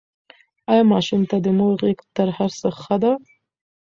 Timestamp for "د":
1.45-1.47